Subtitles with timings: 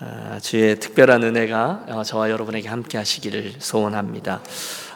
[0.00, 4.42] 어, 주의 특별한 은혜가 어, 저와 여러분에게 함께 하시기를 소원합니다.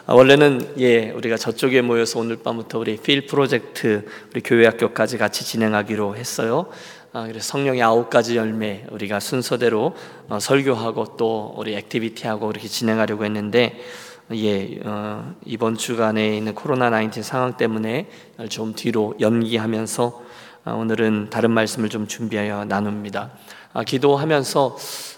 [0.05, 5.45] 어, 원래는 예 우리가 저쪽에 모여서 오늘 밤부터 우리 필 프로젝트 우리 교회 학교까지 같이
[5.45, 6.67] 진행하기로 했어요.
[7.11, 9.95] 그래서 성령의 아홉 가지 열매 우리가 순서대로
[10.39, 13.79] 설교하고 또 우리 액티비티하고 그렇게 진행하려고 했는데
[14.33, 18.09] 예 어, 이번 주간에 있는 코로나 19 상황 때문에
[18.49, 20.23] 좀 뒤로 연기하면서
[20.65, 23.31] 오늘은 다른 말씀을 좀 준비하여 나눕니다.
[23.73, 24.77] 아, 기도하면서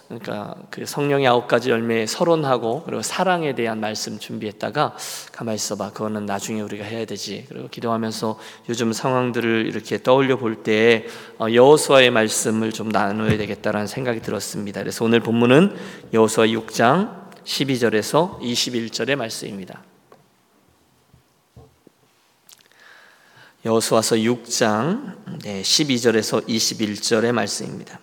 [0.09, 4.97] 그러니까 그 성령의 아홉 가지 열매 서론하고 그리고 사랑에 대한 말씀 준비했다가
[5.31, 8.37] 가만 있어봐 그거는 나중에 우리가 해야 되지 그리고 기도하면서
[8.67, 11.05] 요즘 상황들을 이렇게 떠올려 볼때
[11.39, 14.81] 어, 여호수아의 말씀을 좀 나눠야 되겠다라는 생각이 들었습니다.
[14.81, 15.77] 그래서 오늘 본문은
[16.11, 19.81] 여호수아 6장 12절에서 21절의 말씀입니다.
[23.63, 27.99] 여호수아서 6장 12절에서 21절의 말씀입니다.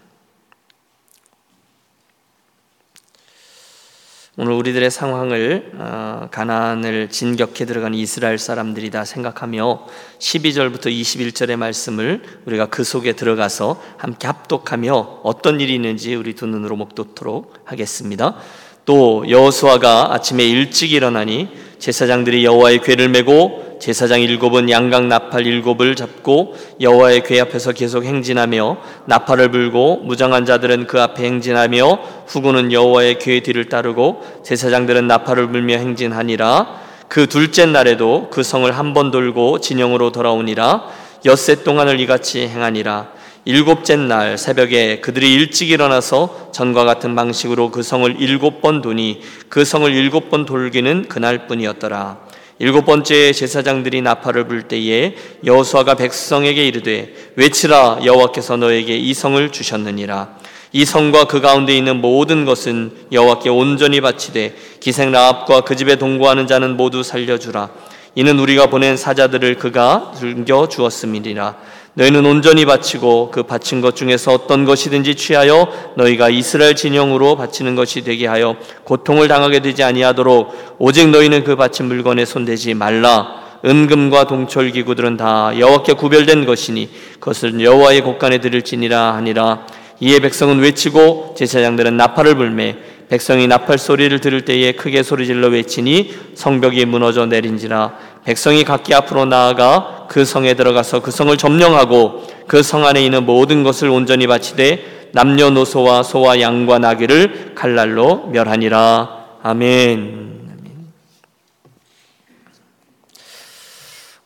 [4.41, 9.85] 오늘 우리들의 상황을 어, 가나안을 진격해 들어간 이스라엘 사람들이다 생각하며
[10.21, 16.77] 12절부터 21절의 말씀을 우리가 그 속에 들어가서 함께 합독하며 어떤 일이 있는지 우리 두 눈으로
[16.77, 18.37] 목도토록 하겠습니다.
[18.85, 21.49] 또 여호수아가 아침에 일찍 일어나니
[21.81, 28.79] 제사장들이 여호와의 궤를 메고 제사장 일곱은 양각 나팔 일곱을 잡고 여호와의 궤 앞에서 계속 행진하며
[29.07, 35.77] 나팔을 불고 무장한 자들은 그 앞에 행진하며 후군은 여호와의 궤 뒤를 따르고 제사장들은 나팔을 불며
[35.77, 36.89] 행진하니라.
[37.09, 40.87] 그 둘째 날에도 그 성을 한 번 돌고 진영으로 돌아오니라.
[41.25, 43.13] 엿새 동안을 이같이 행하니라.
[43.45, 49.65] 일곱째 날 새벽에 그들이 일찍 일어나서 전과 같은 방식으로 그 성을 일곱 번 도니 그
[49.65, 52.19] 성을 일곱 번 돌기는 그날뿐이었더라.
[52.61, 55.15] 일곱 번째 제사장들이 나팔을 불 때에
[55.45, 60.37] 여호수아가 백성에게 이르되 외치라 여호와께서 너에게 이 성을 주셨느니라.
[60.73, 66.49] 이 성과 그 가운데 있는 모든 것은 여호와께 온전히 바치되 기생 라합과 그 집에 동거하는
[66.49, 67.71] 자는 모두 살려주라.
[68.17, 71.55] 이는 우리가 보낸 사자들을 그가 즐겨 주었음이니라
[71.95, 78.03] 너희는 온전히 바치고 그 바친 것 중에서 어떤 것이든지 취하여 너희가 이스라엘 진영으로 바치는 것이
[78.03, 83.49] 되게 하여 고통을 당하게 되지 아니하도록 오직 너희는 그 바친 물건에 손대지 말라.
[83.65, 89.67] 은금과 동철 기구들은 다 여호와께 구별된 것이니 그것을 여호와의 곳간에 드릴지니라 하니라.
[90.01, 92.77] 이에 백성은 외치고 제사장들은 나팔을 불매
[93.09, 97.95] 백성이 나팔 소리를 들을 때에 크게 소리질러 외치니 성벽이 무너져 내린지라
[98.29, 103.63] 백성이 각기 앞으로 나아가 그 성에 들어가서 그 성을 점령하고 그 성 안에 있는 모든
[103.63, 109.39] 것을 온전히 바치되 남녀노소와 소와 양과 나귀를 칼날로 멸하니라.
[109.43, 110.29] 아멘.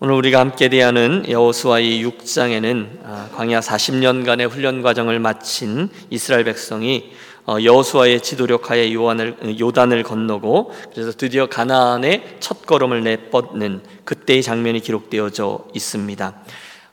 [0.00, 7.31] 오늘 우리가 함께 대하는 여호수아의 6장에는 아, 광야 40년간의 훈련 과정을 마친 이스라엘 백성이 어,
[7.48, 16.34] 여호수아의 지도력하에 요한을 요단을 건너고 그래서 드디어 가나안의 첫 걸음을 내뻗는 그때의 장면이 기록되어져 있습니다.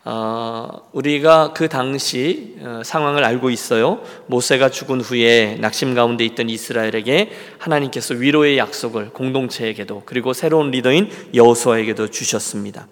[0.06, 4.02] 어, 우리가 그 당시 어, 상황을 알고 있어요.
[4.28, 12.08] 모세가 죽은 후에 낙심 가운데 있던 이스라엘에게 하나님께서 위로의 약속을 공동체에게도 그리고 새로운 리더인 여호수아에게도
[12.08, 12.88] 주셨습니다.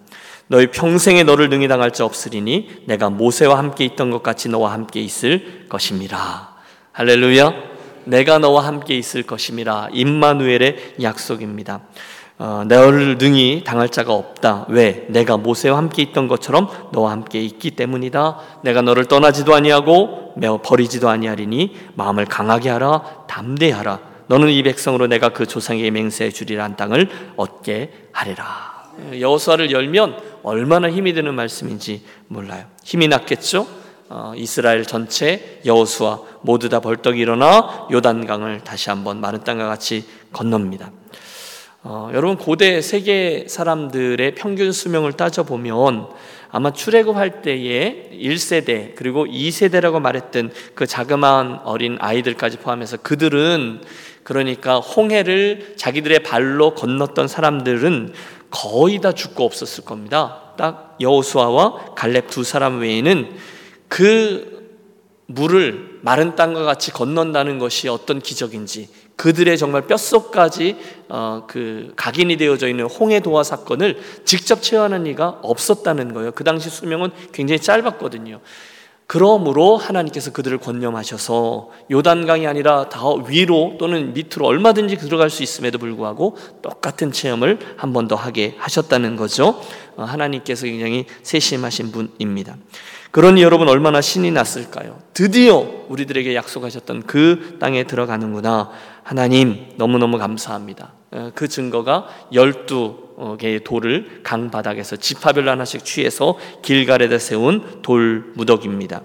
[0.46, 5.00] 너희 평생에 너를 능히 당할 자 없으리니 내가 모세와 함께 있던 것 같이 너와 함께
[5.00, 6.57] 있을 것입니다.
[6.98, 7.54] 할렐루야.
[8.06, 11.82] 내가 너와 함께 있을 것임이라 임마누엘의 약속입니다.
[12.38, 14.66] 어, 너를 능히 당할 자가 없다.
[14.68, 15.06] 왜?
[15.08, 18.38] 내가 모세와 함께 있던 것처럼 너와 함께 있기 때문이다.
[18.64, 23.26] 내가 너를 떠나지도 아니하고 매어 버리지도 아니하리니 마음을 강하게 하라.
[23.28, 24.00] 담대하라.
[24.26, 28.88] 너는 이 백성으로 내가 그 조상에게 맹세해 주리란 땅을 얻게 하리라.
[29.20, 32.64] 여호수아를 열면 얼마나 힘이 드는 말씀인지 몰라요.
[32.82, 33.68] 힘이 났겠죠?
[34.10, 40.90] 어, 이스라엘 전체 여호수아 모두 다 벌떡 일어나 요단강을 다시 한번 마른 땅과 같이 건넙니다.
[41.82, 46.08] 어, 여러분 고대 세계 사람들의 평균 수명을 따져 보면
[46.50, 53.82] 아마 출애굽할 때에 1세대 그리고 2세대라고 말했던 그 자그마한 어린 아이들까지 포함해서 그들은
[54.22, 58.14] 그러니까 홍해를 자기들의 발로 건넜던 사람들은
[58.50, 60.54] 거의 다 죽고 없었을 겁니다.
[60.56, 63.36] 딱 여호수아와 갈렙 두 사람 외에는
[63.88, 64.58] 그
[65.26, 70.76] 물을 마른 땅과 같이 건넌다는 것이 어떤 기적인지 그들의 정말 뼛속까지
[71.08, 76.30] 어, 그 각인이 되어져 있는 홍해 도화 사건을 직접 체험하는 이가 없었다는 거예요.
[76.32, 78.40] 그 당시 수명은 굉장히 짧았거든요.
[79.06, 86.36] 그러므로 하나님께서 그들을 권념하셔서 요단강이 아니라 더 위로 또는 밑으로 얼마든지 들어갈 수 있음에도 불구하고
[86.62, 89.60] 똑같은 체험을 한 번 더 하게 하셨다는 거죠.
[89.96, 92.56] 어, 하나님께서 굉장히 세심하신 분입니다.
[93.10, 94.98] 그러니 여러분 얼마나 신이 났을까요?
[95.14, 98.70] 드디어 우리들에게 약속하셨던 그 땅에 들어가는구나.
[99.02, 100.92] 하나님 너무너무 감사합니다.
[101.10, 109.00] 어, 그 증거가 열두 개의 돌을 강 바닥에서 지파별로 하나씩 취해서 길가에다 세운 돌 무더기입니다.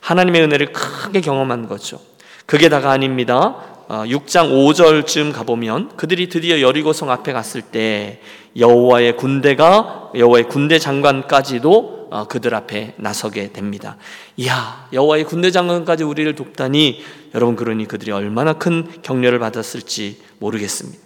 [0.00, 2.00] 하나님의 은혜를 크게 경험한 거죠.
[2.46, 3.56] 그게 다가 아닙니다.
[3.88, 8.20] 6장 어, 5절쯤 가보면 그들이 드디어 여리고성 앞에 갔을 때
[8.56, 13.96] 여호와의 군대가 여호와의 군대 장관까지도 어, 그들 앞에 나서게 됩니다.
[14.36, 17.02] 이야 여호와의 군대 장관까지 우리를 돕다니
[17.34, 20.98] 여러분 그러니 그들이 얼마나 큰 격려를 받았을지 모르겠습니다.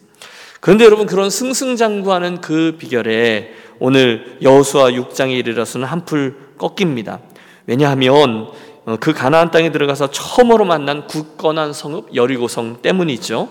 [0.61, 7.21] 그런데 여러분 그런 승승장구하는 그 비결에 오늘 여호수아 6장에 이르러서는 한풀 꺾입니다.
[7.67, 8.51] 왜냐하면
[8.85, 13.49] 어, 그 가나안 땅에 들어가서 처음으로 만난 굳건한 성읍 여리고성 때문이죠.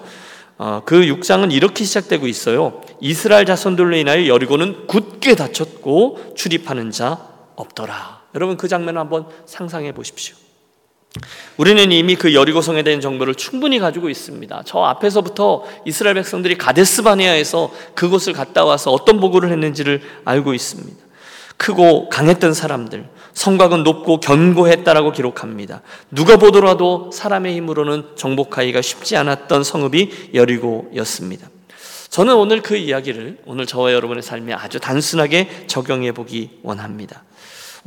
[0.58, 2.82] 어, 그 6장은 이렇게 시작되고 있어요.
[3.02, 8.22] 이스라엘 자손들로 인하여 여리고는 굳게 닫혔고 출입하는 자 없더라.
[8.36, 10.36] 여러분 그 장면을 한번 상상해 보십시오.
[11.58, 14.64] 우리는 이미 그 여리고성에 대한 정보를 충분히 가지고 있습니다.
[14.66, 21.06] 저 앞에서부터 이스라엘 백성들이 가데스 바네아에서 그곳을 갔다 와서 어떤 보고를 했는지를 알고 있습니다.
[21.58, 25.82] 크고 강했던 사람들, 성곽은 높고 견고했다라고 기록합니다.
[26.12, 31.48] 누가 보더라도 사람의 힘으로는 정복하기가 쉽지 않았던 성읍이 여리고였습니다.
[32.10, 37.24] 저는 오늘 그 이야기를 오늘 저와 여러분의 삶에 아주 단순하게 적용해 보기 원합니다.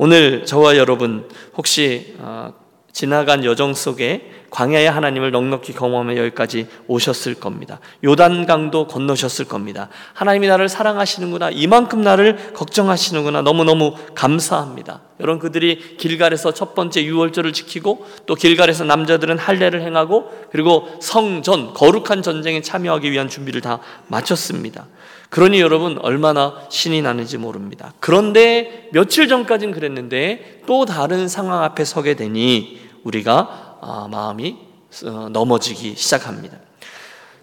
[0.01, 2.53] 오늘 저와 여러분 혹시 어,
[2.93, 7.81] 지나간 여정 속에 광야의 하나님을 넉넉히 경험하며 여기까지 오셨을 겁니다.
[8.05, 9.89] 요단강도 건너셨을 겁니다.
[10.13, 11.49] 하나님이 나를 사랑하시는구나.
[11.49, 13.41] 이만큼 나를 걱정하시는구나.
[13.41, 15.01] 너무너무 감사합니다.
[15.19, 22.21] 여러분 그들이 길갈에서 첫 번째 유월절을 지키고 또 길갈에서 남자들은 할례를 행하고 그리고 성전 거룩한
[22.23, 24.87] 전쟁에 참여하기 위한 준비를 다 마쳤습니다.
[25.29, 27.93] 그러니 여러분 얼마나 신이 나는지 모릅니다.
[27.99, 34.57] 그런데 며칠 전까지는 그랬는데 또 다른 상황 앞에 서게 되니 우리가 아, 마음이
[35.05, 36.57] 어, 넘어지기 시작합니다.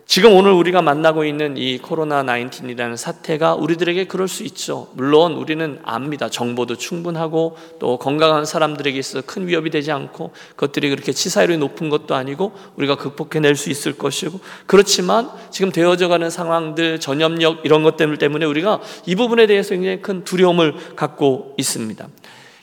[0.07, 4.87] 지금 오늘 우리가 만나고 있는 이 코로나 19이라는 사태가 우리들에게 그럴 수 있죠.
[4.95, 6.29] 물론 우리는 압니다.
[6.29, 12.15] 정보도 충분하고 또 건강한 사람들에게 있어 큰 위협이 되지 않고 그것들이 그렇게 치사율이 높은 것도
[12.15, 18.47] 아니고 우리가 극복해낼 수 있을 것이고 그렇지만 지금 되어져 가는 상황들 전염력 이런 것 때문에
[18.47, 22.07] 우리가 이 부분에 대해서 굉장히 큰 두려움을 갖고 있습니다.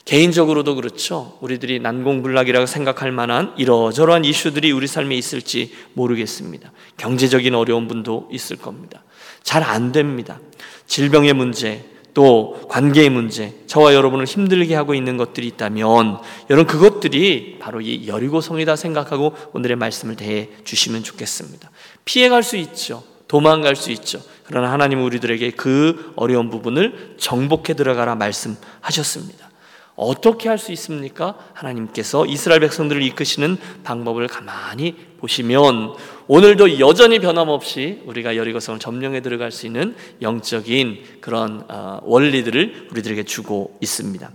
[0.05, 1.37] 개인적으로도 그렇죠.
[1.41, 6.71] 우리들이 난공불락이라고 생각할 만한 이러저러한 이슈들이 우리 삶에 있을지 모르겠습니다.
[6.97, 9.03] 경제적인 어려운 분도 있을 겁니다.
[9.43, 10.39] 잘 안 됩니다.
[10.87, 16.19] 질병의 문제, 또 관계의 문제, 저와 여러분을 힘들게 하고 있는 것들이 있다면
[16.49, 21.71] 여러분 그것들이 바로 이 여리고성이다 생각하고 오늘의 말씀을 대해 주시면 좋겠습니다.
[22.05, 23.03] 피해갈 수 있죠.
[23.27, 24.21] 도망갈 수 있죠.
[24.43, 29.49] 그러나 하나님은 우리들에게 그 어려운 부분을 정복해 들어가라 말씀하셨습니다.
[29.95, 31.35] 어떻게 할 수 있습니까?
[31.53, 35.93] 하나님께서 이스라엘 백성들을 이끄시는 방법을 가만히 보시면
[36.27, 43.77] 오늘도 여전히 변함없이 우리가 여리고성을 점령해 들어갈 수 있는 영적인 그런 어, 원리들을 우리들에게 주고
[43.81, 44.29] 있습니다.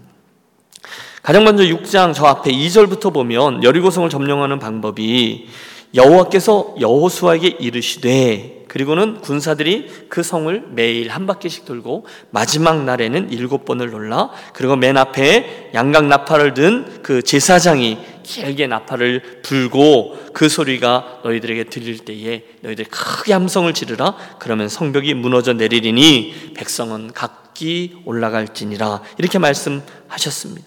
[1.22, 5.48] 가장 먼저 6장 저 앞에 2절부터 보면 여리고성을 점령하는 방법이
[5.94, 13.90] 여호와께서 여호수아에게 이르시되 그리고는 군사들이 그 성을 매일 한 바퀴씩 돌고 마지막 날에는 일곱 번을
[13.90, 21.64] 놀라 그리고 맨 앞에 양각 나팔을 든 그 제사장이 길게 나팔을 불고 그 소리가 너희들에게
[21.64, 30.66] 들릴 때에 너희들 크게 함성을 지르라 그러면 성벽이 무너져 내리리니 백성은 각기 올라갈지니라 이렇게 말씀하셨습니다.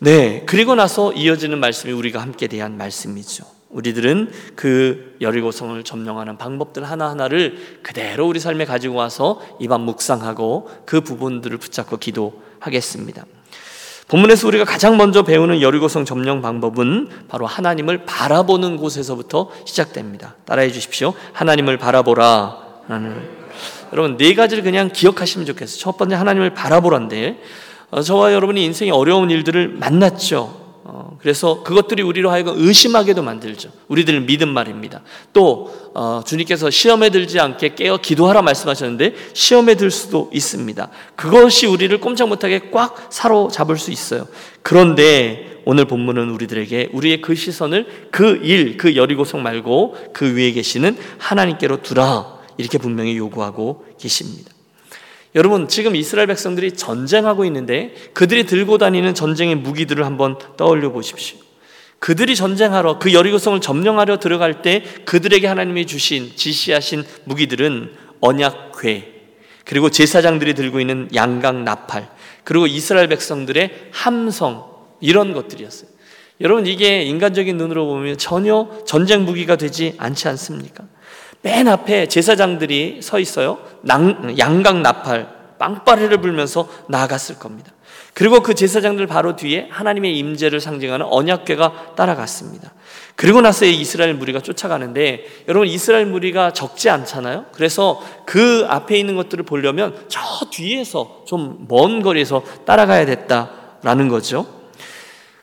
[0.00, 3.44] 네, 그리고 나서 이어지는 말씀이 우리가 함께 대한 말씀이죠.
[3.72, 11.56] 우리들은 그 여리고성을 점령하는 방법들 하나하나를 그대로 우리 삶에 가지고 와서 이밤 묵상하고 그 부분들을
[11.58, 13.24] 붙잡고 기도하겠습니다.
[14.08, 20.34] 본문에서 우리가 가장 먼저 배우는 여리고성 점령 방법은 바로 하나님을 바라보는 곳에서부터 시작됩니다.
[20.44, 21.14] 따라해 주십시오.
[21.32, 22.58] 하나님을 바라보라.
[23.92, 25.78] 여러분 네 가지를 그냥 기억하시면 좋겠어요.
[25.78, 27.40] 첫 번째 하나님을 바라보란데
[27.90, 30.61] 어, 저와 여러분이 인생에 어려운 일들을 만났죠.
[30.84, 33.70] 어, 그래서 그것들이 우리로 하여금 의심하게도 만들죠.
[33.88, 35.02] 우리들 믿음 말입니다.
[35.32, 40.88] 또 어, 주님께서 시험에 들지 않게 깨어 기도하라 말씀하셨는데 시험에 들 수도 있습니다.
[41.14, 44.26] 그것이 우리를 꼼짝 못하게 꽉 사로잡을 수 있어요.
[44.62, 50.96] 그런데 오늘 본문은 우리들에게 우리의 그 시선을 그 일, 그 여리고성 말고 그 위에 계시는
[51.18, 54.51] 하나님께로 두라 이렇게 분명히 요구하고 계십니다.
[55.34, 61.38] 여러분 지금 이스라엘 백성들이 전쟁하고 있는데 그들이 들고 다니는 전쟁의 무기들을 한번 떠올려 보십시오.
[61.98, 69.12] 그들이 전쟁하러 그 여리고성을 점령하려 들어갈 때 그들에게 하나님이 주신 지시하신 무기들은 언약궤
[69.64, 72.08] 그리고 제사장들이 들고 있는 양각 나팔
[72.44, 74.68] 그리고 이스라엘 백성들의 함성
[75.00, 75.88] 이런 것들이었어요.
[76.40, 80.84] 여러분 이게 인간적인 눈으로 보면 전혀 전쟁 무기가 되지 않지 않습니까?
[81.42, 83.58] 맨 앞에 제사장들이 서 있어요.
[84.38, 87.72] 양각 나팔, 빵빠레를 불면서 나아갔을 겁니다.
[88.14, 92.72] 그리고 그 제사장들 바로 뒤에 하나님의 임재를 상징하는 언약궤가 따라갔습니다.
[93.16, 97.46] 그리고 나서 이스라엘 무리가 쫓아가는데 여러분 이스라엘 무리가 적지 않잖아요.
[97.52, 100.20] 그래서 그 앞에 있는 것들을 보려면 저
[100.50, 104.61] 뒤에서 좀 먼 거리에서 따라가야 됐다라는 거죠.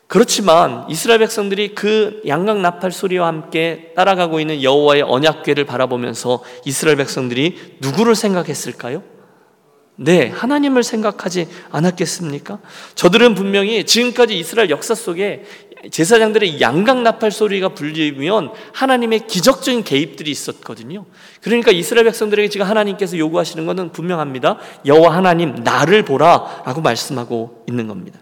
[0.09, 7.77] 그렇지만 이스라엘 백성들이 그 양각 나팔 소리와 함께 따라가고 있는 여호와의 언약궤를 바라보면서 이스라엘 백성들이
[7.79, 9.03] 누구를 생각했을까요?
[9.97, 12.57] 네, 하나님을 생각하지 않았겠습니까?
[12.95, 15.43] 저들은 분명히 지금까지 이스라엘 역사 속에
[15.91, 21.05] 제사장들의 양각 나팔 소리가 불리면 하나님의 기적적인 개입들이 있었거든요.
[21.41, 24.57] 그러니까 이스라엘 백성들에게 지금 하나님께서 요구하시는 것은 분명합니다.
[24.87, 28.19] 여호와 하나님 나를 보라라고 말씀하고 있는 겁니다.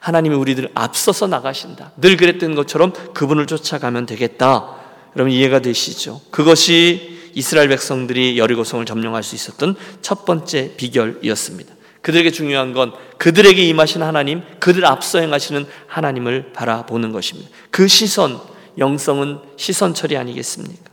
[0.00, 1.92] 하나님이 우리들을 앞서서 나가신다.
[1.96, 4.76] 늘 그랬던 것처럼 그분을 쫓아가면 되겠다.
[5.16, 6.20] 여러분 이해가 되시죠?
[6.30, 11.74] 그것이 이스라엘 백성들이 여리고성을 점령할 수 있었던 첫 번째 비결이었습니다.
[12.02, 17.50] 그들에게 중요한 건 그들에게 임하신 하나님, 그들 앞서 행하시는 하나님을 바라보는 것입니다.
[17.70, 18.40] 그 시선,
[18.78, 20.90] 영성은 시선 처리 아니겠습니까?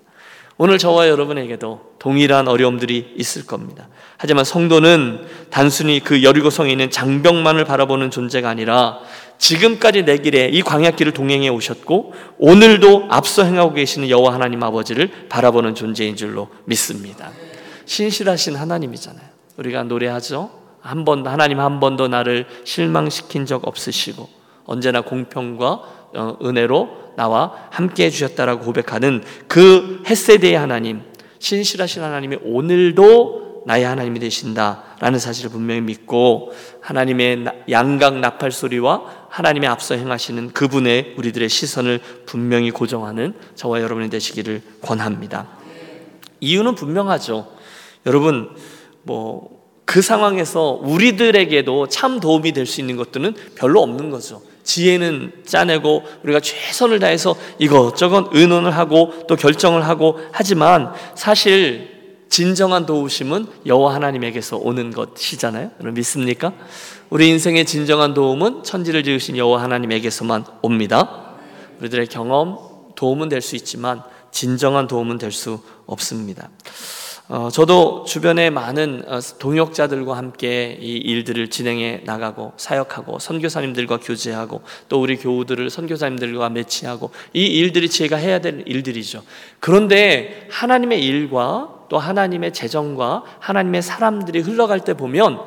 [0.58, 3.90] 오늘 저와 여러분에게도 동일한 어려움들이 있을 겁니다.
[4.18, 9.00] 하지만 성도는 단순히 그 여리고성에 있는 장벽만을 바라보는 존재가 아니라
[9.38, 15.76] 지금까지 내 길에 이 광야길을 동행해 오셨고 오늘도 앞서 행하고 계시는 여호와 하나님 아버지를 바라보는
[15.76, 17.32] 존재인 줄로 믿습니다.
[17.86, 19.26] 신실하신 하나님이잖아요.
[19.58, 20.52] 우리가 노래하죠.
[20.80, 24.30] 한 번도 하나님 한 번도 나를 실망시킨 적 없으시고
[24.66, 31.02] 언제나 공평과 어, 은혜로 나와 함께 해 주셨다라고 고백하는 그 햇세대의 하나님,
[31.40, 39.96] 신실하신 하나님이 오늘도 나의 하나님이 되신다라는 사실을 분명히 믿고 하나님의 양각 나팔 소리와 하나님의 앞서
[39.96, 45.48] 행하시는 그분의 우리들의 시선을 분명히 고정하는 저와 여러분이 되시기를 권합니다.
[46.42, 47.48] 이유는 분명하죠.
[48.06, 48.56] 여러분
[49.04, 49.56] 뭐
[49.86, 54.42] 그 상황에서 우리들에게도 참 도움이 될 수 있는 것들은 별로 없는 거죠.
[54.66, 61.96] 지혜는 짜내고 우리가 최선을 다해서 이것저것 의논을 하고 또 결정을 하고 하지만 사실
[62.28, 65.72] 진정한 도우심은 여호와 하나님에게서 오는 것이잖아요.
[65.80, 66.52] 여러분 믿습니까?
[67.10, 71.36] 우리 인생의 진정한 도움은 천지를 지으신 여호와 하나님에게서만 옵니다.
[71.80, 72.58] 우리들의 경험
[72.96, 76.50] 도움은 될 수 있지만 진정한 도움은 될 수 없습니다.
[77.28, 85.02] 어, 저도 주변에 많은 어, 동역자들과 함께 이 일들을 진행해 나가고 사역하고 선교사님들과 교제하고 또
[85.02, 89.24] 우리 교우들을 선교사님들과 매치하고 이 일들이 제가 해야 될 일들이죠.
[89.60, 95.40] 그런데 하나님의 일과 또 하나님의 재정과 하나님의 사람들이 흘러갈 때 보면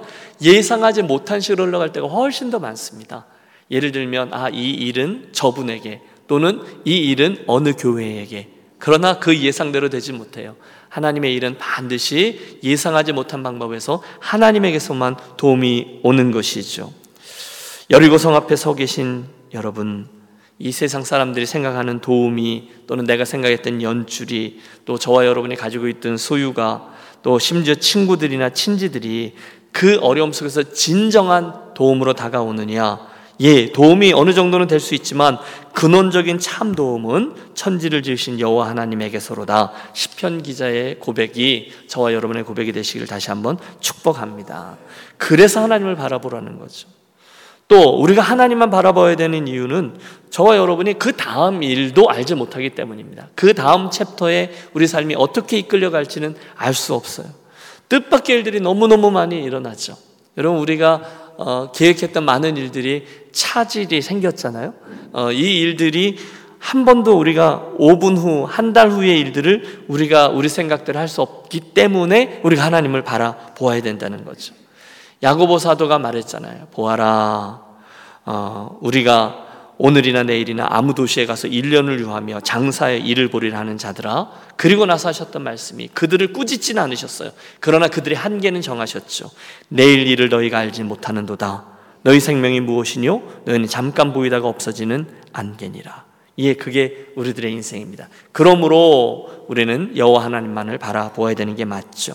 [0.42, 3.26] 예상하지 못한 식으로 흘러갈 때가 훨씬 더 많습니다.
[3.70, 10.12] 예를 들면 아 이 일은 저분에게 또는 이 일은 어느 교회에게 그러나 그 예상대로 되지
[10.12, 10.56] 못해요.
[10.88, 16.92] 하나님의 일은 반드시 예상하지 못한 방법에서 하나님에게서만 도움이 오는 것이죠.
[17.90, 20.08] 여리고성 앞에 서 계신 여러분,
[20.58, 26.92] 이 세상 사람들이 생각하는 도움이 또는 내가 생각했던 연출이 또 저와 여러분이 가지고 있던 소유가
[27.22, 29.34] 또 심지어 친구들이나 친지들이
[29.72, 32.98] 그 어려움 속에서 진정한 도움으로 다가오느냐
[33.40, 35.38] 예, 도움이 어느 정도는 될 수 있지만
[35.74, 39.72] 근원적인 참 도움은 천지를 지으신 여호와 하나님에게서로다.
[39.92, 44.76] 시편 기자의 고백이 저와 여러분의 고백이 되시기를 다시 한번 축복합니다.
[45.18, 46.88] 그래서 하나님을 바라보라는 거죠.
[47.68, 49.98] 또 우리가 하나님만 바라봐야 되는 이유는
[50.30, 53.28] 저와 여러분이 그 다음 일도 알지 못하기 때문입니다.
[53.34, 57.26] 그 다음 챕터에 우리 삶이 어떻게 이끌려 갈지는 알 수 없어요.
[57.90, 59.96] 뜻밖의 일들이 너무너무 많이 일어나죠.
[60.38, 64.74] 여러분 우리가 어, 계획했던 많은 일들이 차질이 생겼잖아요.
[65.12, 66.18] 어, 이 일들이
[66.58, 71.60] 한 번도 우리가 5분 후, 한 달 후의 일들을 우리가 우리 생각대로 할 수 없기
[71.72, 74.52] 때문에 우리가 하나님을 바라보아야 된다는 거죠.
[75.22, 76.66] 야고보 사도가 말했잖아요.
[76.72, 77.60] 보아라,
[78.26, 79.46] 어, 우리가
[79.78, 85.42] 오늘이나 내일이나 아무 도시에 가서 1년을 유하며 장사의 일을 보리라 하는 자들아 그리고 나서 하셨던
[85.42, 87.30] 말씀이 그들을 꾸짖지는 않으셨어요.
[87.60, 89.30] 그러나 그들의 한계는 정하셨죠.
[89.68, 91.64] 내일 일을 너희가 알지 못하는도다.
[92.02, 93.22] 너희 생명이 무엇이뇨?
[93.44, 96.04] 너희는 잠깐 보이다가 없어지는 안개니라.
[96.38, 98.08] 예, 그게 우리들의 인생입니다.
[98.32, 102.14] 그러므로 우리는 여호와 하나님만을 바라보아야 되는 게 맞죠.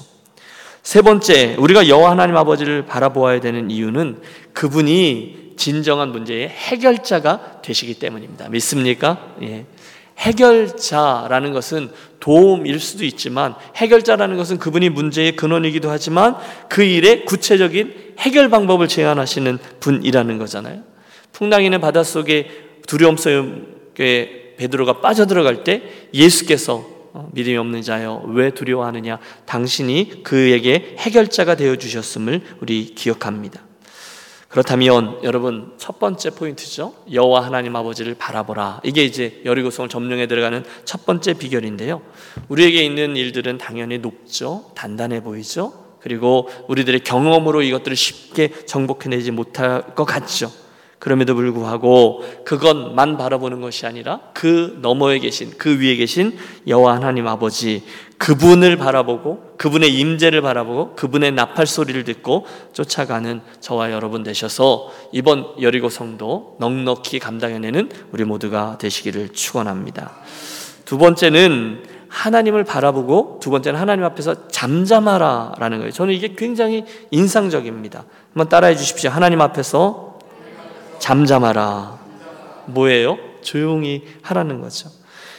[0.81, 4.21] 세 번째 우리가 여호와 하나님 아버지를 바라보아야 되는 이유는
[4.53, 8.49] 그분이 진정한 문제의 해결자가 되시기 때문입니다.
[8.49, 9.35] 믿습니까?
[9.41, 9.65] 예.
[10.17, 16.35] 해결자라는 것은 도움일 수도 있지만 해결자라는 것은 그분이 문제의 근원이기도 하지만
[16.69, 20.83] 그 일의 구체적인 해결 방법을 제안하시는 분이라는 거잖아요.
[21.31, 22.49] 풍랑이는 바닷속에
[22.87, 25.81] 두려움 속에 베드로가 빠져들어갈 때
[26.13, 33.62] 예수께서 어, 믿음이 없는 자여 왜 두려워하느냐 당신이 그에게 해결자가 되어 주셨음을 우리 기억합니다.
[34.53, 36.93] 그렇다면 여러분 첫 번째 포인트죠.
[37.11, 38.81] 여호와 하나님 아버지를 바라보라.
[38.83, 42.03] 이게 이제 여리고성을 점령해 들어가는 첫 번째 비결인데요.
[42.49, 44.65] 우리에게 있는 일들은 당연히 높죠.
[44.75, 45.73] 단단해 보이죠.
[46.01, 50.51] 그리고 우리들의 경험으로 이것들을 쉽게 정복해내지 못할 것 같죠.
[50.99, 57.81] 그럼에도 불구하고 그것만 바라보는 것이 아니라 그 너머에 계신 그 위에 계신 여호와 하나님 아버지
[58.23, 65.89] 그분을 바라보고 그분의 임재를 바라보고 그분의 나팔 소리를 듣고 쫓아가는 저와 여러분 되셔서 이번 여리고
[65.89, 70.13] 성도 넉넉히 감당해내는 우리 모두가 되시기를 축원합니다.
[70.85, 75.91] 두 번째는 하나님을 바라보고 두 번째는 하나님 앞에서 잠잠하라라는 거예요.
[75.91, 78.05] 저는 이게 굉장히 인상적입니다.
[78.29, 79.09] 한번 따라해 주십시오.
[79.09, 80.19] 하나님 앞에서
[80.99, 81.99] 잠잠하라.
[82.67, 83.17] 뭐예요?
[83.41, 84.89] 조용히 하라는 거죠.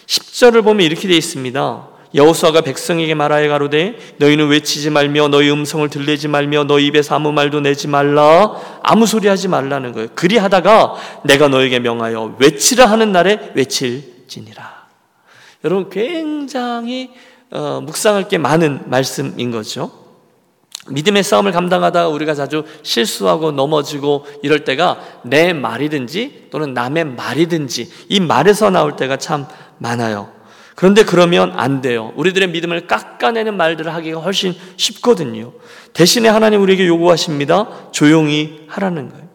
[0.05, 1.94] 10절을 보면 이렇게 되어 있습니다.
[2.15, 7.61] 여호수아가 백성에게 말하여 가로되 너희는 외치지 말며 너희 음성을 들리지 말며 너희 입에서 아무 말도
[7.61, 10.09] 내지 말라 아무 소리 하지 말라는 거예요.
[10.15, 10.95] 그리하다가
[11.25, 14.85] 내가 너에게 명하여 외치라 하는 날에 외칠지니라.
[15.65, 17.11] 여러분 굉장히
[17.51, 19.91] 어, 묵상할 게 많은 말씀인 거죠.
[20.89, 28.21] 믿음의 싸움을 감당하다가 우리가 자주 실수하고 넘어지고 이럴 때가 내 말이든지 또는 남의 말이든지 이
[28.21, 29.47] 말에서 나올 때가 참
[29.79, 30.31] 많아요.
[30.75, 32.13] 그런데 그러면 안 돼요.
[32.17, 35.53] 우리들의 믿음을 깎아내는 말들을 하기가 훨씬 쉽거든요.
[35.93, 37.91] 대신에 하나님 우리에게 요구하십니다.
[37.93, 39.29] 조용히 하라는 거예요.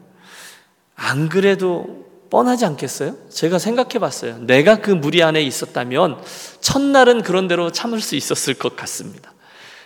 [0.96, 3.16] 안 그래도 뻔하지 않겠어요?
[3.30, 4.38] 제가 생각해 봤어요.
[4.40, 6.22] 내가 그 무리 안에 있었다면
[6.60, 9.34] 첫날은 그런 대로 참을 수 있었을 것 같습니다.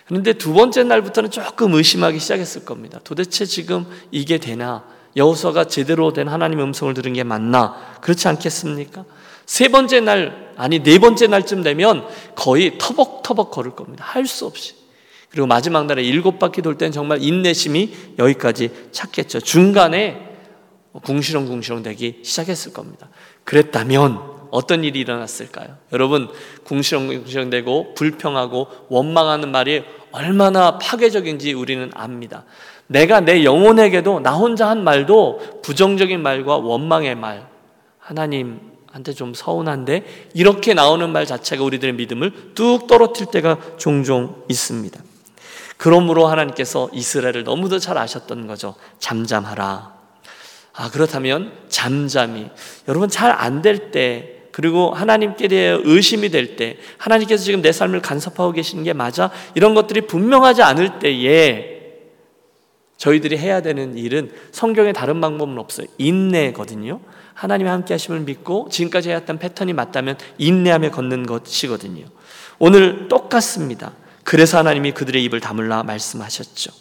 [0.06, 3.00] 그런데 두 번째 날부터는 조금 의심하기 시작했을 겁니다.
[3.04, 4.84] 도대체 지금 이게 되나?
[5.16, 7.76] 여호수아가 제대로 된 하나님의 음성을 들은 게 맞나?
[8.00, 9.04] 그렇지 않겠습니까?
[9.46, 14.04] 세 번째 날, 아니 네 번째 날쯤 되면 거의 터벅터벅 걸을 겁니다.
[14.06, 14.74] 할 수 없이.
[15.30, 19.40] 그리고 마지막 날에 일곱 바퀴 돌 때는 정말 인내심이 여기까지 찼겠죠.
[19.40, 20.36] 중간에
[21.02, 23.08] 궁시렁궁시렁 되기 시작했을 겁니다.
[23.42, 24.20] 그랬다면
[24.52, 25.76] 어떤 일이 일어났을까요?
[25.92, 26.28] 여러분,
[26.62, 32.44] 궁시렁궁시렁 되고 불평하고 원망하는 말이 얼마나 파괴적인지 우리는 압니다.
[32.86, 37.48] 내가 내 영혼에게도 나 혼자 한 말도 부정적인 말과 원망의 말,
[37.98, 38.60] 하나님
[38.94, 40.04] 한테 좀 서운한데
[40.34, 45.00] 이렇게 나오는 말 자체가 우리들의 믿음을 뚝 떨어뜨릴 때가 종종 있습니다.
[45.76, 48.76] 그러므로 하나님께서 이스라엘을 너무도 잘 아셨던 거죠.
[49.00, 49.92] 잠잠하라.
[50.74, 52.46] 아, 그렇다면 잠잠이
[52.86, 58.00] 여러분 잘 안 될 때, 그리고 하나님께 대해 의심이 될 때, 하나님께서 지금 내 삶을
[58.00, 59.28] 간섭하고 계시는 게 맞아?
[59.56, 61.74] 이런 것들이 분명하지 않을 때에
[62.96, 65.88] 저희들이 해야 되는 일은 성경에 다른 방법은 없어요.
[65.98, 67.00] 인내거든요.
[67.34, 72.06] 하나님의 함께 하심을 믿고 지금까지 해왔던 패턴이 맞다면 인내하며 걷는 것이거든요.
[72.58, 73.92] 오늘 똑같습니다.
[74.22, 76.72] 그래서 하나님이 그들의 입을 다물라 말씀하셨죠.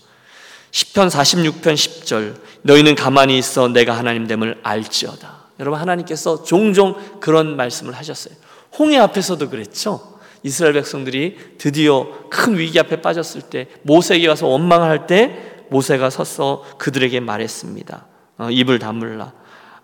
[0.71, 5.43] 10편 46편 10절 너희는 가만히 있어 내가 하나님 됨을 알지어다.
[5.59, 8.35] 여러분 하나님께서 종종 그런 말씀을 하셨어요.
[8.77, 10.13] 홍해 앞에서도 그랬죠.
[10.41, 17.19] 이스라엘 백성들이 드디어 큰 위기 앞에 빠졌을 때 모세에게 와서 원망할 때 모세가 서서 그들에게
[17.19, 18.05] 말했습니다.
[18.39, 19.31] 어, 입을 다물라.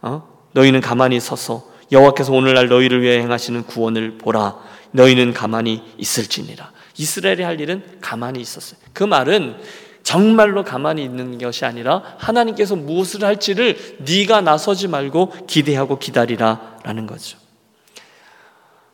[0.02, 0.39] 어?
[0.54, 4.58] 너희는 가만히 서서 여호와께서 오늘날 너희를 위해 행하시는 구원을 보라.
[4.92, 6.72] 너희는 가만히 있을지니라.
[6.98, 8.80] 이스라엘이 할 일은 가만히 있었어요.
[8.94, 9.58] 그 말은
[10.04, 17.38] 정말로 가만히 있는 것이 아니라 하나님께서 무엇을 할지를 네가 나서지 말고 기대하고 기다리라라는 거죠.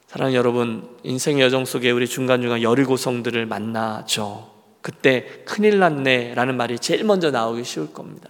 [0.08, 4.50] 사랑하는 여러분, 인생의 여정 속에 우리 중간중간 열일고성들을 만나죠.
[4.82, 8.30] 그때 큰일 났네라는 말이 제일 먼저 나오기 쉬울 겁니다.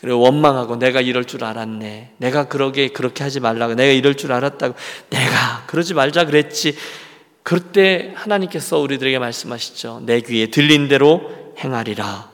[0.00, 2.12] 그리고 원망하고 내가 이럴 줄 알았네.
[2.18, 3.74] 내가 그러게 그렇게 하지 말라고.
[3.74, 4.74] 내가 이럴 줄 알았다고.
[5.10, 6.76] 내가 그러지 말자 그랬지.
[7.42, 10.02] 그때 하나님께서 우리들에게 말씀하시죠.
[10.04, 12.30] 내 귀에 들린 대로 행하리라.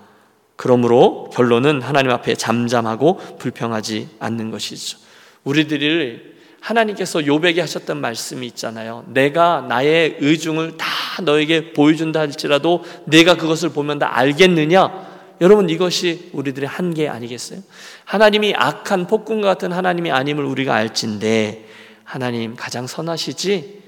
[0.57, 4.99] 그러므로 결론은 하나님 앞에 잠잠하고 불평하지 않는 것이죠.
[5.45, 9.05] 우리들을 하나님께서 요백에 하셨던 말씀이 있잖아요.
[9.09, 10.87] 내가 나의 의중을 다
[11.23, 15.12] 너에게 보여준다 할지라도 내가 그것을 보면 다 알겠느냐?
[15.43, 17.61] 여러분 이것이 우리들의 한계 아니겠어요?
[18.05, 21.67] 하나님이 악한 폭군과 같은 하나님이 아님을 우리가 알진데
[22.05, 23.83] 하나님 가장 선하시지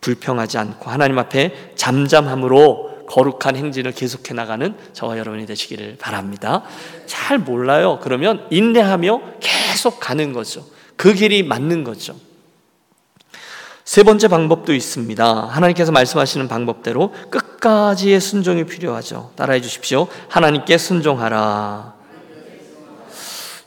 [0.00, 6.64] 불평하지 않고 하나님 앞에 잠잠함으로 거룩한 행진을 계속해 나가는 저와 여러분이 되시기를 바랍니다.
[7.06, 8.00] 잘 몰라요.
[8.02, 10.66] 그러면 인내하며 계속 가는 거죠.
[10.96, 12.16] 그 길이 맞는 거죠.
[13.86, 15.46] 세 번째 방법도 있습니다.
[15.46, 19.30] 하나님께서 말씀하시는 방법대로 끝까지의 순종이 필요하죠.
[19.36, 20.08] 따라해 주십시오.
[20.28, 21.94] 하나님께 순종하라.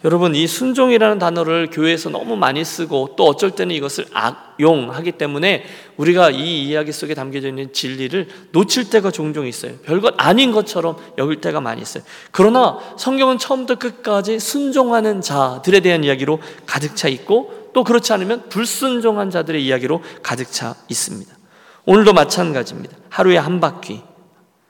[0.06, 5.64] 여러분 이 순종이라는 단어를 교회에서 너무 많이 쓰고 또 어쩔 때는 이것을 악용하기 때문에
[5.98, 9.78] 우리가 이 이야기 속에 담겨져 있는 진리를 놓칠 때가 종종 있어요.
[9.86, 12.04] 별것 아닌 것처럼 여길 때가 많이 있어요.
[12.32, 19.30] 그러나 성경은 처음부터 끝까지 순종하는 자들에 대한 이야기로 가득 차 있고 또 그렇지 않으면 불순종한
[19.30, 21.34] 자들의 이야기로 가득 차 있습니다.
[21.86, 22.98] 오늘도 마찬가지입니다.
[23.10, 24.04] 하루에 한 바퀴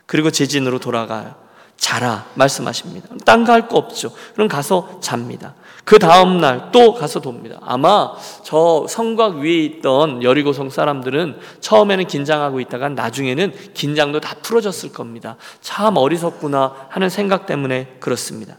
[0.05, 1.35] 그리고 재진으로 돌아가요.
[1.77, 3.07] 자라 말씀하십니다.
[3.25, 4.11] 딴 거 할 거 없죠.
[4.33, 5.55] 그럼 가서 잡니다.
[5.85, 7.57] 그 다음 날 또 가서 돕니다.
[7.61, 8.11] 아마
[8.43, 15.37] 저 성곽 위에 있던 여리고성 사람들은 처음에는 긴장하고 있다가 나중에는 긴장도 다 풀어졌을 겁니다.
[15.61, 18.57] 참 어리석구나 하는 생각 때문에 그렇습니다.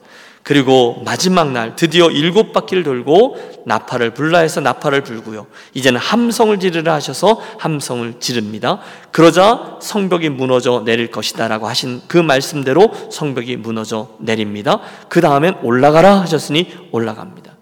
[0.50, 5.46] 그리고 마지막 날 드디어 일곱 바퀴를 돌고 나팔을 불라 해서 나팔을 불고요.
[5.74, 8.80] 이제는 함성을 지르라 하셔서 함성을 지릅니다.
[9.12, 14.80] 그러자 성벽이 무너져 내릴 것이다라고 하신 그 말씀대로 성벽이 무너져 내립니다.
[15.08, 17.54] 그 다음엔 올라가라 하셨으니 올라갑니다.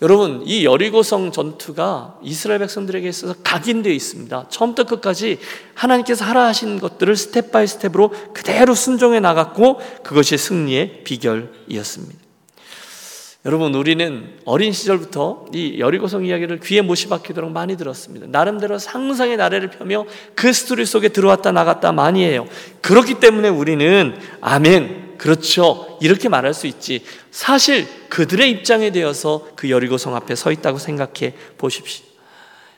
[0.00, 4.46] 여러분, 이 여리고성 전투가 이스라엘 백성들에게 있어서 각인되어 있습니다.
[4.48, 5.38] 처음부터 끝까지
[5.74, 12.21] 하나님께서 하라 하신 것들을 step by step으로 그대로 순종해 나갔고 그것이 승리의 비결이었습니다.
[13.44, 18.26] 여러분, 우리는 어린 시절부터 이 여리고성 이야기를 귀에 못이 박히도록 많이 들었습니다.
[18.28, 22.46] 나름대로 상상의 나래를 펴며 그 스토리 속에 들어왔다 나갔다 많이 해요.
[22.82, 25.98] 그렇기 때문에 우리는 아멘, 그렇죠.
[26.00, 27.02] 이렇게 말할 수 있지.
[27.32, 32.11] 사실 그들의 입장에 대해서 그 여리고성 앞에 서 있다고 생각해 보십시오.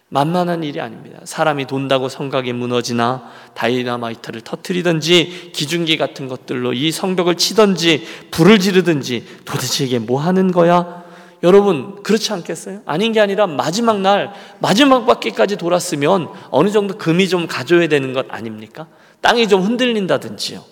[0.09, 1.19] 만만한 일이 아닙니다.
[1.25, 9.85] 사람이 돈다고 성곽이 무너지나 다이나마이트를 터트리든지 기중기 같은 것들로 이 성벽을 치든지 불을 지르든지 도대체
[9.85, 11.03] 이게 뭐 하는 거야?
[11.43, 12.83] 여러분 그렇지 않겠어요?
[12.87, 18.27] 아닌 게 아니라 마지막 날 마지막 바퀴까지 돌았으면 어느 정도 금이 좀 가져야 되는 것
[18.31, 18.87] 아닙니까?
[19.21, 20.63] 땅이 좀 흔들린다든지요.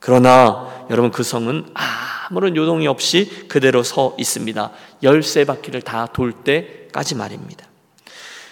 [0.00, 1.66] 그러나 여러분 그 성은
[2.28, 4.70] 아무런 요동이 없이 그대로 서 있습니다.
[5.02, 7.67] 열세 바퀴를 다 돌 때까지 말입니다.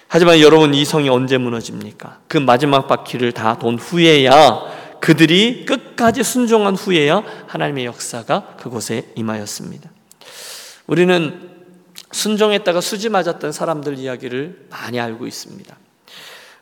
[0.08, 2.20] 하지만 여러분 이 성이 언제 무너집니까?
[2.28, 4.62] 그 마지막 바퀴를 다 돈 후에야
[5.00, 9.90] 그들이 끝까지 순종한 후에야 하나님의 역사가 그곳에 임하였습니다.
[10.86, 11.50] 우리는
[12.12, 15.76] 순종했다가 수지 맞았던 사람들 이야기를 많이 알고 있습니다.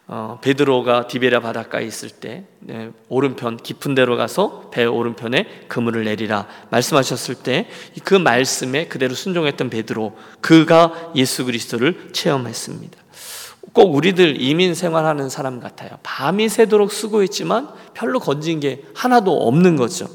[0.07, 6.47] 어, 베드로가 디베라 바닷가에 있을 때 네, 오른편 깊은 데로 가서 배 오른편에 그물을 내리라
[6.71, 7.69] 말씀하셨을 때
[8.05, 13.04] 그 말씀에 그대로 순종했던 베드로 그가 예수 그리스도를 체험했습니다.
[13.75, 15.91] 꼭 우리들 이민 생활하는 사람 같아요.
[16.03, 20.09] 밤이 새도록 수고했지만 별로 건진 게 하나도 없는 거죠.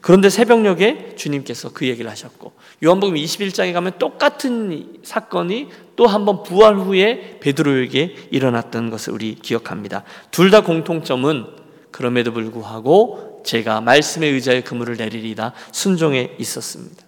[0.00, 2.52] 그런데 새벽녘에 주님께서 그 얘기를 하셨고
[2.84, 10.02] 요한복음 21장에 가면 똑같은 사건이 또 한 번 부활 후에 베드로에게 일어났던 것을 우리 기억합니다.
[10.32, 11.46] 둘 다 공통점은
[11.92, 17.01] 그럼에도 불구하고 제가 말씀의 의자에 그물을 내리리다 순종에 있었습니다.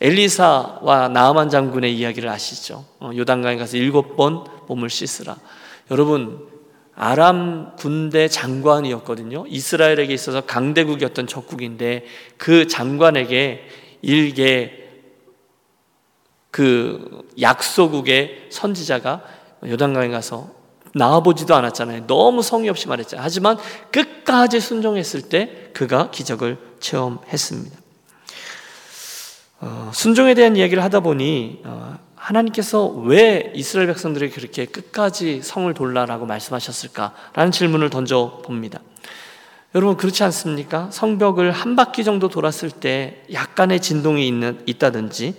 [0.00, 2.84] 엘리사와 나아만 장군의 이야기를 아시죠?
[3.00, 5.36] 어, 요단강에 가서 일곱 번 몸을 씻으라.
[5.90, 6.48] 여러분
[6.94, 9.44] 아람 군대 장관이었거든요.
[9.48, 12.04] 이스라엘에게 있어서 강대국이었던 적국인데
[12.36, 13.66] 그 장관에게
[14.02, 14.72] 일개
[16.50, 19.22] 그 약소국의 선지자가
[19.66, 20.50] 요단강에 가서
[20.94, 22.06] 나와보지도 않았잖아요.
[22.06, 23.24] 너무 성의 없이 말했잖아요.
[23.24, 23.56] 하지만
[23.92, 27.78] 끝까지 순종했을 때 그가 기적을 체험했습니다.
[29.60, 36.26] 어, 순종에 대한 이야기를 하다 보니 어, 하나님께서 왜 이스라엘 백성들에게 그렇게 끝까지 성을 돌라라고
[36.26, 38.80] 말씀하셨을까라는 질문을 던져 봅니다.
[39.74, 40.90] 여러분 그렇지 않습니까?
[40.90, 45.34] 성벽을 한 바퀴 정도 돌았을 때 약간의 진동이 있는 있다든지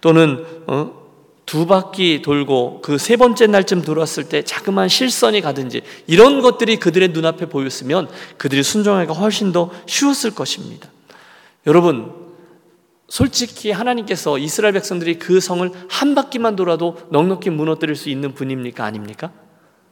[0.00, 0.98] 또는 어,
[1.44, 7.08] 두 바퀴 돌고 그 세 번째 날쯤 돌았을 때 자그마한 실선이 가든지 이런 것들이 그들의
[7.08, 10.88] 눈앞에 보였으면 그들이 순종하기가 훨씬 더 쉬웠을 것입니다.
[11.66, 12.27] 여러분
[13.08, 18.84] 솔직히 하나님께서 이스라엘 백성들이 그 성을 한 바퀴만 돌아도 넉넉히 무너뜨릴 수 있는 분입니까?
[18.84, 19.32] 아닙니까?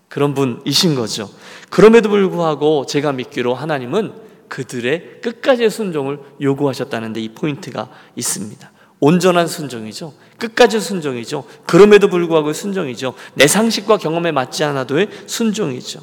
[0.08, 1.28] 그런 분이신 거죠.
[1.70, 4.12] 그럼에도 불구하고 제가 믿기로 하나님은
[4.48, 8.70] 그들의 끝까지의 순종을 요구하셨다는데 이 포인트가 있습니다.
[9.00, 10.14] 온전한 순종이죠.
[10.38, 11.44] 끝까지 순종이죠.
[11.66, 13.14] 그럼에도 불구하고 순종이죠.
[13.34, 16.00] 내 상식과 경험에 맞지 않아도의 순종이죠.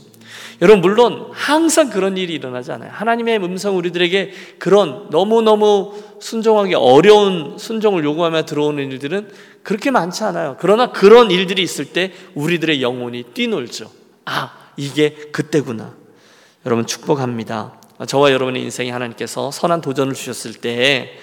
[0.62, 2.92] 여러분 물론 항상 그런 일이 일어나지 않아요.
[2.94, 9.30] 하나님의 음성 우리들에게 그런 너무너무 순종하기 어려운 순종을 요구하며 들어오는 일들은
[9.64, 10.58] 그렇게 많지 않아요.
[10.60, 13.92] 그러나 그런 일들이 있을 때 우리들의 영혼이 뛰놀죠.
[14.26, 15.94] 아, 이게 그때구나.
[16.66, 17.74] 여러분 축복합니다.
[18.08, 21.18] 저와 여러분의 인생에 하나님께서 선한 도전을 주셨을 때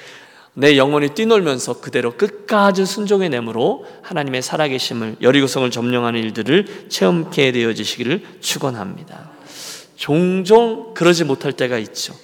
[0.54, 9.30] 내 영혼이 뛰놀면서 그대로 끝까지 순종의 내므로 하나님의 살아계심을 여리고성을 점령하는 일들을 체험케 되어지시기를 축원합니다.
[9.96, 12.14] 종종 그러지 못할 때가 있죠.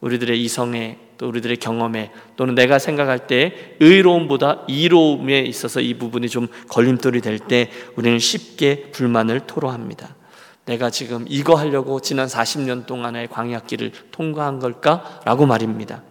[0.00, 6.48] 우리들의 이성의 또 우리들의 경험에 또는 내가 생각할 때 의로움보다 이로움에 있어서 이 부분이 좀
[6.68, 10.14] 걸림돌이 될 때 우리는 쉽게 불만을 토로합니다.
[10.66, 16.02] 내가 지금 이거 하려고 지난 40년 동안의 광야길을 통과한 걸까라고 말입니다.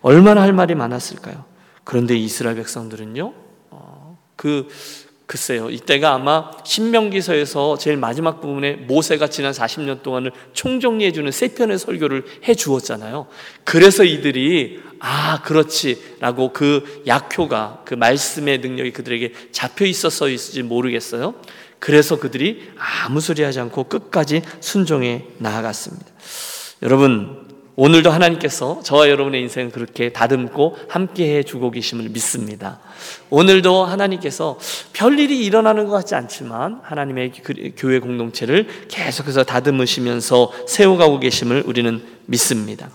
[0.00, 1.44] 얼마나 할 말이 많았을까요?
[1.84, 3.32] 그런데 이스라엘 백성들은요,
[3.70, 4.68] 어, 그
[5.28, 12.24] 글쎄요, 이때가 아마 신명기서에서 제일 마지막 부분에 모세가 지난 40년 동안을 총정리해주는 세 편의 설교를
[12.44, 13.26] 해 주었잖아요.
[13.64, 21.34] 그래서 이들이 아, 그렇지 라고 그 약효가 그 말씀의 능력이 그들에게 잡혀 있었어 있을지 모르겠어요.
[21.78, 26.06] 그래서 그들이 아무 소리 하지 않고 끝까지 순종해 나아갔습니다.
[26.82, 27.37] 여러분,
[27.80, 32.80] 오늘도 하나님께서 저와 여러분의 인생을 그렇게 다듬고 함께 해 주고 계심을 믿습니다.
[33.30, 34.58] 오늘도 하나님께서
[34.92, 42.90] 별일이 일어나는 것 같지 않지만 하나님의 그 교회 공동체를 계속해서 다듬으시면서 세워가고 계심을 우리는 믿습니다.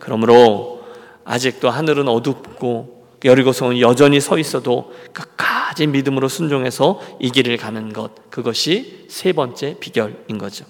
[0.00, 0.84] 그러므로
[1.24, 9.06] 아직도 하늘은 어둡고 여리고성은 여전히 서 있어도 끝까지 믿음으로 순종해서 이 길을 가는 것 그것이
[9.08, 10.66] 세 번째 비결인 거죠.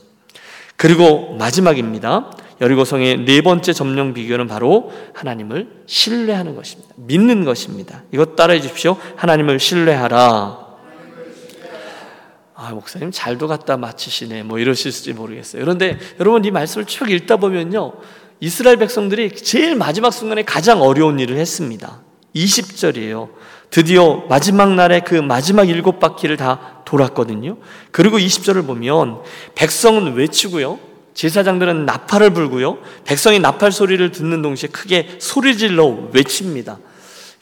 [0.77, 2.31] 그리고 마지막입니다.
[2.61, 6.95] 여리고성의 네 번째 점령 비결은 바로 하나님을 신뢰하는 것입니다.
[6.97, 8.03] 믿는 것입니다.
[8.13, 8.97] 이것 따라해 주십시오.
[9.17, 10.67] 하나님을 신뢰하라.
[12.59, 14.43] 아, 목사님 잘도 갖다 맞히시네.
[14.43, 15.63] 뭐 이러실지 모르겠어요.
[15.63, 17.93] 그런데 여러분 이 말씀을 쭉 읽다 보면요.
[18.41, 22.01] 이스라엘 백성들이 제일 마지막 순간에 가장 어려운 일을 했습니다.
[22.35, 23.31] 20절이에요.
[23.71, 27.59] 드디어 마지막 날에 그 마지막 일곱 바퀴를 다 돌았거든요.
[27.91, 29.23] 그리고 20절을 보면
[29.55, 30.79] 백성은 외치고요.
[31.17, 32.79] 제사장들은 나팔을 불고요.
[33.05, 36.79] 백성이 나팔 소리를 듣는 동시에 크게 소리질러 외칩니다.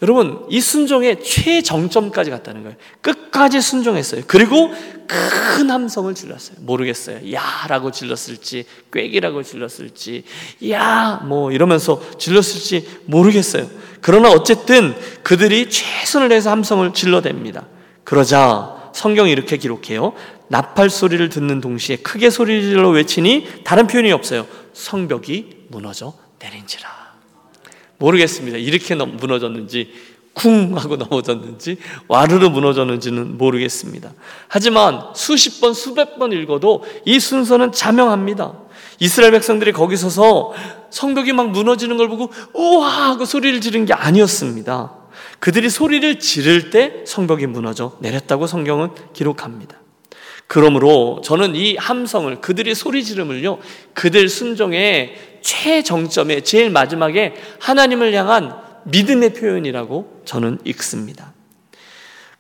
[0.01, 2.77] 여러분, 이 순종의 최정점까지 갔다는 거예요.
[3.01, 4.23] 끝까지 순종했어요.
[4.27, 4.71] 그리고
[5.09, 6.59] 큰 함성을 질렀어요.
[6.61, 7.33] 모르겠어요.
[7.33, 7.43] 야!
[7.69, 10.23] 라고 질렀을지, 꾀기라고 질렀을지,
[10.71, 11.21] 야!
[11.25, 13.69] 뭐 이러면서 질렀을지 모르겠어요.
[14.01, 17.65] 그러나 어쨌든 그들이 최선을 다해서 함성을 질러댑니다.
[18.05, 20.15] 그러자 성경이 이렇게 기록해요.
[20.49, 24.47] 나팔 소리를 듣는 동시에 크게 소리질러 외치니 다른 표현이 없어요.
[24.73, 26.89] 성벽이 무너져 내린지라.
[27.99, 28.57] 모르겠습니다.
[28.57, 29.93] 이렇게 무너졌는지
[30.33, 34.13] 쿵 하고 넘어졌는지 와르르 무너졌는지는 모르겠습니다.
[34.47, 38.55] 하지만 수십 번 수백 번 읽어도 이 순서는 자명합니다.
[39.01, 40.53] 이스라엘 백성들이 거기 서서
[40.91, 45.04] 성벽이 막 무너지는 걸 보고 우와 하고 소리를 지른 게 아니었습니다.
[45.45, 49.79] 그들이 소리를 지를 때 성벽이 무너져 내렸다고 성경은 기록합니다.
[50.47, 53.59] 그러므로 저는 이 함성을 그들의 소리 지름을요
[53.93, 61.35] 그들 순종의 최정점에 제일 마지막에 하나님을 향한 믿음의 표현이라고 저는 읽습니다.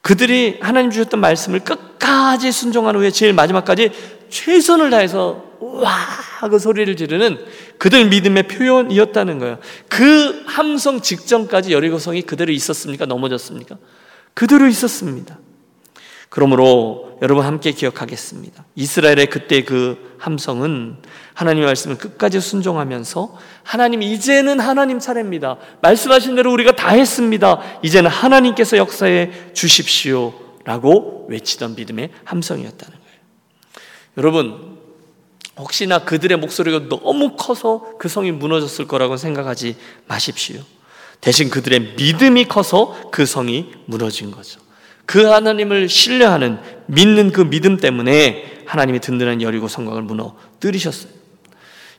[0.01, 3.91] 그들이 하나님 주셨던 말씀을 끝까지 순종한 후에 제일 마지막까지
[4.31, 7.39] 최선을 다해서 와 하고 소리를 지르는
[7.79, 9.59] 그들 믿음의 표현이었다는 거예요.
[9.89, 13.07] 그 함성 직전까지 여리고성이 그대로 있었습니까?
[13.07, 13.79] 넘어졌습니까?
[14.35, 15.39] 그대로 있었습니다.
[16.29, 18.65] 그러므로 여러분 함께 기억하겠습니다.
[18.75, 20.97] 이스라엘의 그때 그 함성은
[21.35, 25.59] 하나님의 말씀을 끝까지 순종하면서 하나님 이제는 하나님 차례입니다.
[25.81, 27.61] 말씀하신 대로 우리가 다 했습니다.
[27.83, 33.19] 이제는 하나님께서 역사해 주십시오라고 외치던 믿음의 함성이었다는 거예요.
[34.19, 34.74] 여러분
[35.57, 40.61] 혹시나 그들의 목소리가 너무 커서 그 성이 무너졌을 거라고 생각하지 마십시오.
[41.21, 44.61] 대신 그들의 믿음이 커서 그 성이 무너진 거죠.
[45.07, 51.13] 그 하나님을 신뢰하는 믿는 그 믿음 때문에 하나님이 든든한 여리고 성곽을 무너뜨리셨어요.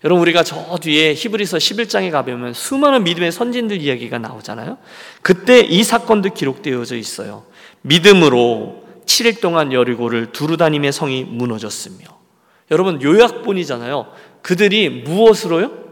[0.03, 4.77] 여러분 우리가 저 뒤에 히브리서 11장에 가보면 수많은 믿음의 선진들 이야기가 나오잖아요.
[5.21, 7.43] 그때 이 사건도 기록되어져 있어요.
[7.81, 12.24] 믿음으로 7일 동안 여리고를 두루다님의 성이 무너졌으며
[12.71, 14.11] 여러분 요약본이잖아요.
[14.41, 15.85] 그들이 무엇으로요?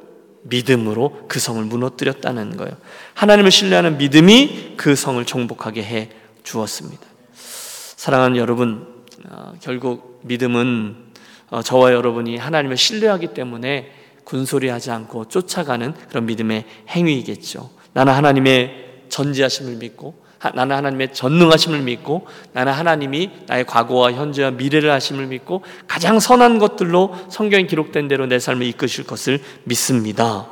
[0.44, 2.76] 믿음으로 그 성을 무너뜨렸다는 거예요.
[3.14, 6.10] 하나님을 신뢰하는 믿음이 그 성을 정복하게 해
[6.44, 7.02] 주었습니다.
[7.34, 11.14] 사랑하는 여러분, 어, 결국 믿음은
[11.50, 13.92] 어, 저와 여러분이 하나님을 신뢰하기 때문에
[14.24, 17.70] 군소리하지 않고 쫓아가는 그런 믿음의 행위이겠죠.
[17.94, 25.28] 나는 하나님의 전지하심을 믿고 나는 하나님의 전능하심을 믿고 나는 하나님이 나의 과거와 현재와 미래를 하심을
[25.28, 30.48] 믿고 가장 선한 것들로 성경에 기록된 대로 내 삶을 이끄실 것을 믿습니다.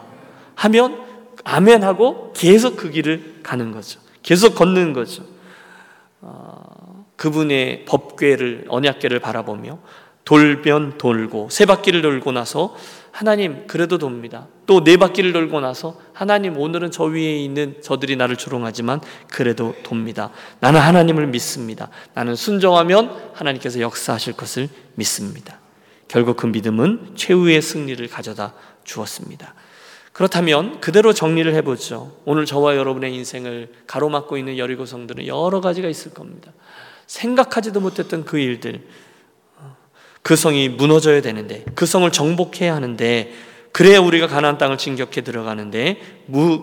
[0.55, 0.99] 하면
[1.43, 3.99] 아멘 하고 계속 그 길을 가는 거죠.
[4.23, 5.23] 계속 걷는 거죠.
[6.21, 9.79] 어, 그분의 법궤를 언약궤를 바라보며
[10.31, 12.73] 돌변 돌고 세 바퀴를 돌고 나서
[13.11, 14.47] 하나님 그래도 돕니다.
[14.65, 20.31] 또 네 바퀴를 돌고 나서 하나님 오늘은 저 위에 있는 저들이 나를 조롱하지만 그래도 돕니다.
[20.61, 21.89] 나는 하나님을 믿습니다.
[22.13, 25.59] 나는 순종하면 하나님께서 역사하실 것을 믿습니다.
[26.07, 28.53] 결국 그 믿음은 최후의 승리를 가져다
[28.85, 29.53] 주었습니다.
[30.13, 32.15] 그렇다면 그대로 정리를 해보죠.
[32.23, 36.53] 오늘 저와 여러분의 인생을 가로막고 있는 여리고 성들은 여러 가지가 있을 겁니다.
[37.07, 38.87] 생각하지도 못했던 그 일들,
[40.21, 43.31] 그 성이 무너져야 되는데, 그 성을 정복해야 하는데,
[43.71, 45.99] 그래야 우리가 가나안 땅을 진격해 들어가는데,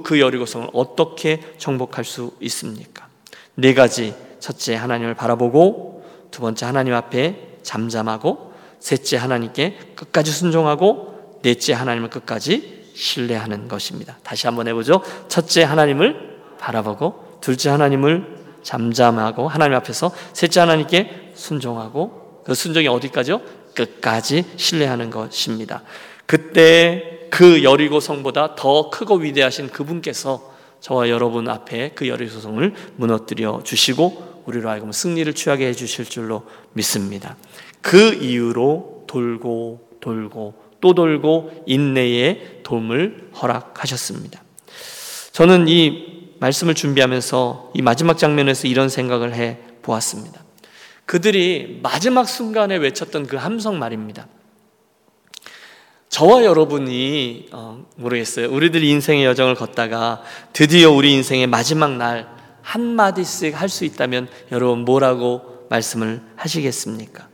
[0.05, 3.09] 그 여리고 성을 어떻게 정복할 수 있습니까?
[3.55, 4.15] 네 가지.
[4.41, 12.79] 첫째 하나님을 바라보고, 두 번째 하나님 앞에 잠잠하고, 셋째 하나님께 끝까지 순종하고, 넷째 하나님을 끝까지
[12.95, 14.19] 신뢰하는 것입니다.
[14.23, 15.03] 다시 한번 해 보죠.
[15.29, 22.18] 첫째 하나님을 바라보고 둘째 하나님을 잠잠하고 하나님 앞에서 셋째 하나님께 순종하고
[22.49, 23.43] 그 순종이 어디까지요?
[23.75, 25.83] 끝까지 신뢰하는 것입니다.
[26.25, 33.61] 그때 그 여리고 성보다 더 크고 위대하신 그분께서 저와 여러분 앞에 그 여리고 성을 무너뜨려
[33.65, 37.37] 주시고 우리로 하여금 승리를 취하게 해 주실 줄로 믿습니다.
[37.83, 44.43] 그 이유로 돌고 돌고 또 돌고 인내의 도움을 허락하셨습니다.
[45.33, 50.48] 저는 이 말씀을 준비하면서 이 마지막 장면에서 이런 생각을 해 보았습니다.
[51.09, 54.27] 그들이 마지막 순간에 외쳤던 그 함성 말입니다.
[56.11, 58.51] 저와 여러분이 어, 모르겠어요.
[58.51, 60.21] 우리들 인생의 여정을 걷다가
[60.53, 62.29] 드디어 우리 인생의 마지막 날
[62.61, 67.27] 한마디씩 할 수 있다면 여러분 뭐라고 말씀을 하시겠습니까?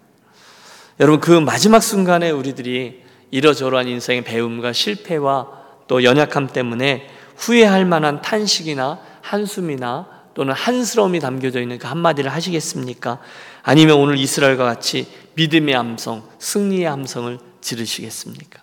[1.00, 5.48] 여러분 그 마지막 순간에 우리들이 이러저러한 인생의 배움과 실패와
[5.88, 13.18] 또 연약함 때문에 후회할 만한 탄식이나 한숨이나 또는 한스러움이 담겨져 있는 그 한마디를 하시겠습니까?
[13.64, 18.62] 아니면 오늘 이스라엘과 같이 믿음의 함성, 승리의 함성을 지르시겠습니까?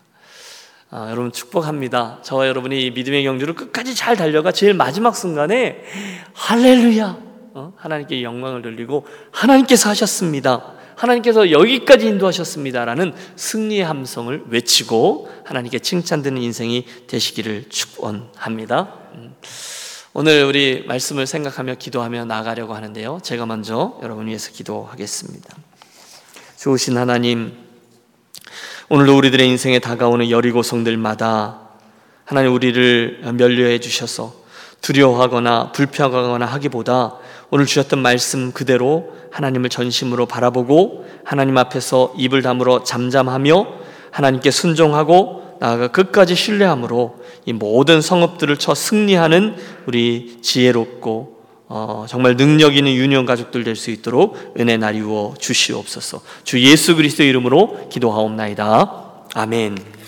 [0.92, 2.20] 아, 여러분 축복합니다.
[2.22, 5.84] 저와 여러분이 이 믿음의 경주를 끝까지 잘 달려가 제일 마지막 순간에
[6.34, 7.18] 할렐루야!
[7.54, 7.74] 어?
[7.78, 10.74] 하나님께 영광을 돌리고 하나님께서 하셨습니다.
[10.96, 18.94] 하나님께서 여기까지 인도하셨습니다라는 승리의 함성을 외치고 하나님께 칭찬드는 인생이 되시기를 축원합니다.
[19.16, 19.36] 음.
[20.14, 23.20] 오늘 우리 말씀을 생각하며 기도하며 나가려고 하는데요.
[23.24, 25.56] 제가 먼저 여러분 위해서 기도하겠습니다.
[26.58, 27.54] 좋으신 하나님,
[28.90, 31.62] 오늘도 우리들의 인생에 다가오는 여리고성들마다
[32.26, 34.34] 하나님 우리를 면류해 주셔서
[34.82, 37.16] 두려워하거나 불평하거나 하기보다
[37.50, 43.66] 오늘 주셨던 말씀 그대로 하나님을 전심으로 바라보고 하나님 앞에서 입을 다물어 잠잠하며
[44.12, 52.76] 하나님께 순종하고 나아가 끝까지 신뢰함으로 이 모든 성읍들을 쳐 승리하는 우리 지혜롭고 어, 정말 능력
[52.76, 56.22] 있는 유년 가족들 될 수 있도록 은혜 나리워 주시옵소서.
[56.44, 59.28] 주 예수 그리스도 이름으로 기도하옵나이다.
[59.36, 60.01] 아멘.